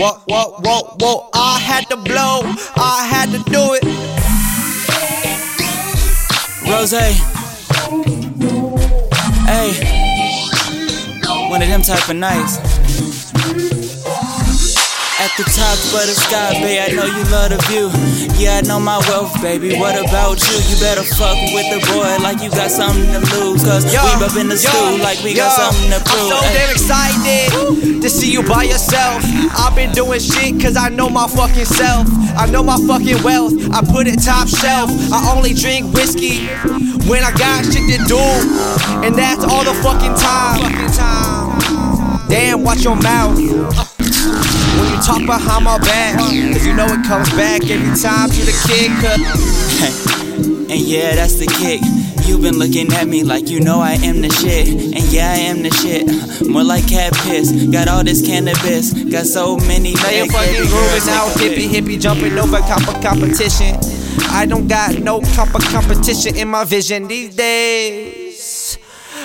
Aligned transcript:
Whoa, 0.00 0.14
whoa, 0.28 0.56
whoa, 0.64 0.96
whoa. 0.98 1.28
I 1.34 1.58
had 1.58 1.86
to 1.90 1.96
blow. 1.98 2.40
I 2.74 3.06
had 3.06 3.28
to 3.32 3.38
do 3.50 3.74
it. 3.76 3.84
Rose. 6.66 6.92
Hey. 9.46 9.72
One 11.50 11.60
of 11.60 11.68
them 11.68 11.82
type 11.82 12.08
of 12.08 12.16
nights. 12.16 13.89
At 15.20 15.36
the 15.36 15.44
top 15.52 15.76
of 16.00 16.08
the 16.08 16.16
sky, 16.16 16.56
babe, 16.64 16.80
I 16.80 16.96
know 16.96 17.04
you 17.04 17.20
love 17.28 17.52
the 17.52 17.60
view. 17.68 17.92
Yeah, 18.40 18.56
I 18.56 18.60
know 18.64 18.80
my 18.80 18.96
wealth, 19.04 19.36
baby. 19.44 19.76
What 19.76 19.92
about 19.92 20.40
you? 20.40 20.56
You 20.64 20.80
better 20.80 21.04
fuck 21.04 21.36
with 21.52 21.68
the 21.68 21.76
boy 21.92 22.24
like 22.24 22.40
you 22.40 22.48
got 22.48 22.72
something 22.72 23.04
to 23.04 23.20
lose. 23.36 23.60
Cause 23.60 23.84
Yo, 23.92 24.00
we 24.00 24.24
up 24.24 24.32
in 24.40 24.48
the 24.48 24.56
yo, 24.56 24.64
school 24.64 24.96
like 25.04 25.20
we 25.20 25.36
got 25.36 25.52
something 25.52 25.92
to 25.92 26.00
prove. 26.08 26.32
I'm 26.32 26.40
so 26.40 26.56
damn 26.56 26.72
excited 26.72 28.00
to 28.00 28.08
see 28.08 28.32
you 28.32 28.40
by 28.48 28.64
yourself. 28.64 29.20
I've 29.60 29.76
been 29.76 29.92
doing 29.92 30.24
shit 30.24 30.56
cause 30.56 30.80
I 30.80 30.88
know 30.88 31.10
my 31.12 31.28
fucking 31.28 31.68
self. 31.68 32.08
I 32.40 32.48
know 32.48 32.64
my 32.64 32.80
fucking 32.88 33.20
wealth. 33.20 33.52
I 33.76 33.84
put 33.84 34.08
it 34.08 34.24
top 34.24 34.48
shelf. 34.48 34.88
I 35.12 35.36
only 35.36 35.52
drink 35.52 35.92
whiskey 35.92 36.48
when 37.04 37.28
I 37.28 37.36
got 37.36 37.68
shit 37.68 37.84
to 37.92 38.00
do. 38.08 38.24
And 39.04 39.12
that's 39.12 39.44
all 39.44 39.68
the 39.68 39.76
fucking 39.84 40.16
time. 40.16 40.64
Damn, 42.32 42.64
watch 42.64 42.88
your 42.88 42.96
mouth. 42.96 43.89
When 44.78 44.90
you 44.92 45.00
talk 45.02 45.22
behind 45.26 45.64
my 45.64 45.78
back, 45.78 46.18
cause 46.18 46.32
you 46.66 46.74
know 46.74 46.86
it 46.86 47.04
comes 47.06 47.30
back 47.30 47.62
every 47.68 47.94
time 47.96 48.30
you 48.32 48.44
the 48.44 48.56
kid. 48.66 48.90
Cause 49.02 50.20
And 50.70 50.78
yeah, 50.80 51.16
that's 51.16 51.34
the 51.34 51.46
kick. 51.46 51.80
You've 52.28 52.42
been 52.42 52.56
looking 52.56 52.92
at 52.92 53.08
me 53.08 53.24
like 53.24 53.50
you 53.50 53.58
know 53.58 53.80
I 53.80 53.94
am 53.94 54.20
the 54.20 54.30
shit. 54.30 54.68
And 54.68 55.02
yeah, 55.12 55.32
I 55.32 55.38
am 55.50 55.64
the 55.64 55.70
shit. 55.70 56.06
More 56.48 56.62
like 56.62 56.86
cat 56.88 57.12
piss. 57.24 57.50
Got 57.66 57.88
all 57.88 58.04
this 58.04 58.24
cannabis. 58.24 58.92
Got 58.92 59.26
so 59.26 59.56
many 59.56 59.94
Now 59.94 60.10
you're 60.10 60.26
fucking 60.26 60.54
grooving 60.54 60.70
girls, 60.70 61.06
now, 61.06 61.28
take 61.34 61.58
a 61.58 61.60
hippie 61.60 61.96
hippie 61.96 62.00
jumping 62.00 62.38
over 62.38 62.60
comp- 62.60 63.02
competition. 63.02 63.74
I 64.30 64.46
don't 64.46 64.68
got 64.68 65.00
no 65.00 65.20
comp- 65.34 65.60
competition 65.64 66.36
in 66.36 66.46
my 66.46 66.62
vision 66.62 67.08
these 67.08 67.34
days. 67.34 68.29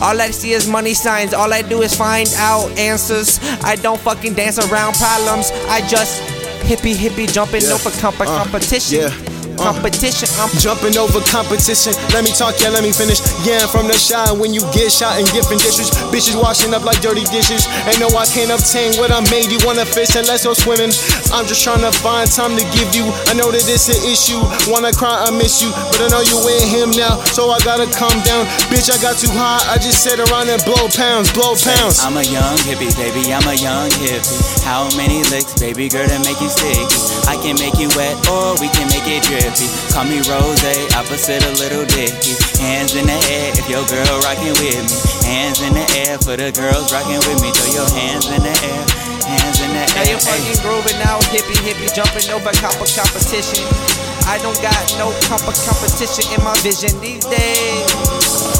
All 0.00 0.20
I 0.20 0.30
see 0.30 0.52
is 0.52 0.68
money 0.68 0.94
signs. 0.94 1.32
All 1.34 1.52
I 1.52 1.62
do 1.62 1.82
is 1.82 1.94
find 1.94 2.28
out 2.36 2.70
answers. 2.78 3.38
I 3.62 3.76
don't 3.76 4.00
fucking 4.00 4.34
dance 4.34 4.58
around 4.58 4.94
problems. 4.96 5.50
I 5.68 5.80
just 5.88 6.20
hippie 6.62 6.94
hippie 6.94 7.32
jumping 7.32 7.62
Yeah. 7.62 7.72
over 7.74 7.90
comp- 8.00 8.20
Uh, 8.20 8.26
competition. 8.42 9.00
yeah. 9.00 9.10
Competition. 9.56 10.28
I'm 10.36 10.52
Jumping 10.60 10.96
over 10.98 11.20
competition. 11.30 11.92
Let 12.12 12.24
me 12.24 12.32
talk, 12.32 12.56
yeah, 12.60 12.70
let 12.70 12.82
me 12.82 12.92
finish. 12.92 13.20
Yeah, 13.46 13.64
I'm 13.64 13.68
from 13.68 13.86
the 13.86 13.96
shine 13.96 14.38
when 14.38 14.52
you 14.52 14.60
get 14.74 14.90
shot 14.92 15.20
in 15.20 15.26
different 15.32 15.62
dishes. 15.62 15.92
Bitches 16.12 16.36
washing 16.36 16.74
up 16.74 16.84
like 16.84 17.00
dirty 17.00 17.24
dishes. 17.30 17.68
And 17.86 17.94
no, 18.00 18.08
I 18.16 18.26
can't 18.26 18.50
obtain 18.50 18.96
what 18.98 19.12
I 19.12 19.20
made. 19.30 19.52
You 19.52 19.60
wanna 19.62 19.86
fish 19.86 20.16
and 20.16 20.26
let's 20.26 20.44
go 20.44 20.54
swimming. 20.54 20.90
I'm 21.30 21.46
just 21.46 21.62
trying 21.62 21.84
to 21.86 21.92
find 21.92 22.26
time 22.26 22.56
to 22.56 22.64
give 22.74 22.90
you. 22.96 23.06
I 23.30 23.38
know 23.38 23.52
that 23.52 23.62
it's 23.62 23.86
an 23.92 24.00
issue. 24.04 24.40
Wanna 24.66 24.90
cry, 24.90 25.22
I 25.22 25.30
miss 25.30 25.62
you. 25.62 25.70
But 25.94 26.08
I 26.08 26.18
know 26.18 26.22
you 26.24 26.36
with 26.42 26.66
him 26.66 26.90
now, 26.96 27.20
so 27.30 27.52
I 27.52 27.60
gotta 27.62 27.86
calm 27.92 28.16
down. 28.26 28.48
Bitch, 28.72 28.90
I 28.90 28.98
got 28.98 29.20
too 29.20 29.30
high. 29.30 29.62
I 29.70 29.78
just 29.78 30.02
sit 30.02 30.18
around 30.18 30.48
and 30.50 30.58
blow 30.64 30.88
pounds, 30.90 31.30
blow 31.30 31.54
pounds. 31.54 32.02
I'm 32.02 32.16
a 32.16 32.26
young 32.26 32.56
hippie, 32.66 32.90
baby. 32.96 33.30
I'm 33.30 33.46
a 33.46 33.54
young 33.54 33.92
hippie. 34.02 34.64
How 34.66 34.88
many 34.96 35.22
licks, 35.30 35.54
baby 35.60 35.88
girl, 35.88 36.08
to 36.08 36.18
make 36.26 36.40
you 36.40 36.50
sticky? 36.50 36.88
I 37.30 37.38
can 37.38 37.54
make 37.62 37.78
you 37.78 37.92
wet 37.94 38.16
or 38.26 38.58
we 38.58 38.66
can 38.74 38.88
make 38.90 39.06
it 39.06 39.22
drippy. 39.46 39.70
Call 39.94 40.04
me 40.10 40.18
Rose, 40.26 40.62
opposite 40.98 41.44
a 41.46 41.52
little 41.62 41.86
dicky. 41.86 42.34
Hands 42.58 42.90
in 42.96 43.06
the 43.06 43.18
air 43.30 43.54
if 43.54 43.68
your 43.70 43.86
girl 43.86 44.18
rockin' 44.26 44.54
with 44.58 44.82
me. 44.82 44.98
Hands 45.22 45.58
in 45.62 45.74
the 45.74 45.86
air 46.02 46.18
for 46.18 46.34
the 46.36 46.50
girls 46.50 46.90
rockin' 46.92 47.22
with 47.30 47.38
me. 47.42 47.54
Throw 47.54 47.70
your 47.70 47.90
hands 47.94 48.26
in 48.26 48.42
the 48.42 48.54
air, 48.66 48.82
hands 49.22 49.60
in 49.62 49.70
the 49.70 49.84
Now 49.86 50.02
air. 50.02 50.10
you're 50.10 50.22
fucking 50.22 50.58
grooving 50.62 50.98
now, 50.98 51.18
hippie 51.30 51.58
hippie 51.62 51.92
jumping 51.94 52.26
over 52.34 52.50
comp- 52.58 52.82
competition. 52.90 53.62
I 54.26 54.38
don't 54.42 54.58
got 54.62 54.82
no 54.98 55.14
comp- 55.30 55.46
competition 55.62 56.26
in 56.34 56.42
my 56.42 56.54
vision 56.66 56.98
these 57.00 57.24
days. 57.26 58.55